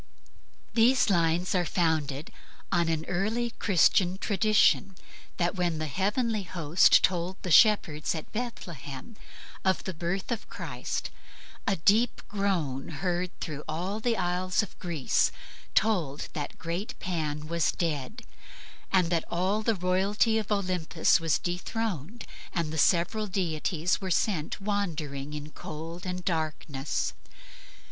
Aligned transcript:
These 0.73 1.11
lines 1.11 1.53
are 1.53 1.63
founded 1.63 2.31
on 2.71 2.89
an 2.89 3.05
early 3.05 3.51
Christian 3.59 4.17
tradition 4.17 4.95
that 5.37 5.53
when 5.53 5.77
the 5.77 5.85
heavenly 5.85 6.41
host 6.41 7.03
told 7.03 7.37
the 7.43 7.51
shepherds 7.51 8.15
at 8.15 8.31
Bethlehem 8.31 9.15
of 9.63 9.83
the 9.83 9.93
birth 9.93 10.31
of 10.31 10.49
Christ, 10.49 11.11
a 11.67 11.75
deep 11.75 12.23
groan, 12.27 12.87
heard 12.87 13.29
through 13.39 13.63
all 13.67 13.99
the 13.99 14.17
isles 14.17 14.63
of 14.63 14.79
Greece, 14.79 15.31
told 15.75 16.29
that 16.33 16.49
the 16.49 16.57
great 16.57 16.99
Pan 16.99 17.45
was 17.47 17.71
dead, 17.71 18.23
and 18.91 19.11
that 19.11 19.23
all 19.29 19.61
the 19.61 19.75
royalty 19.75 20.39
of 20.39 20.51
Olympus 20.51 21.19
was 21.19 21.37
dethroned 21.37 22.25
and 22.55 22.73
the 22.73 22.79
several 22.79 23.27
deities 23.27 24.01
were 24.01 24.09
sent 24.09 24.59
wandering 24.59 25.35
in 25.35 25.51
cold 25.51 26.07
and 26.07 26.25
darkness. 26.25 27.13